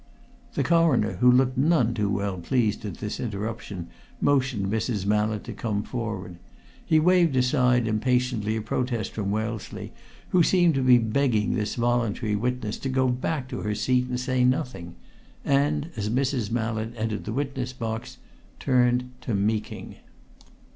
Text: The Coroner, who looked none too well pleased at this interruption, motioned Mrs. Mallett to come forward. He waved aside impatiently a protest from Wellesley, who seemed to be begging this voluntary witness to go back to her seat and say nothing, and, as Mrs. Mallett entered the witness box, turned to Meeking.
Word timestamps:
The 0.55 0.63
Coroner, 0.63 1.17
who 1.17 1.31
looked 1.31 1.59
none 1.59 1.93
too 1.93 2.09
well 2.09 2.39
pleased 2.39 2.85
at 2.85 2.95
this 2.97 3.19
interruption, 3.19 3.89
motioned 4.19 4.65
Mrs. 4.65 5.05
Mallett 5.05 5.43
to 5.43 5.53
come 5.53 5.83
forward. 5.83 6.37
He 6.83 6.99
waved 6.99 7.35
aside 7.35 7.87
impatiently 7.87 8.55
a 8.55 8.63
protest 8.63 9.11
from 9.11 9.29
Wellesley, 9.29 9.93
who 10.29 10.41
seemed 10.41 10.73
to 10.73 10.81
be 10.81 10.97
begging 10.97 11.53
this 11.53 11.75
voluntary 11.75 12.35
witness 12.35 12.79
to 12.79 12.89
go 12.89 13.09
back 13.09 13.47
to 13.49 13.61
her 13.61 13.75
seat 13.75 14.07
and 14.07 14.19
say 14.19 14.43
nothing, 14.43 14.95
and, 15.45 15.91
as 15.95 16.09
Mrs. 16.09 16.49
Mallett 16.49 16.93
entered 16.97 17.25
the 17.25 17.31
witness 17.31 17.71
box, 17.71 18.17
turned 18.59 19.11
to 19.21 19.35
Meeking. 19.35 19.97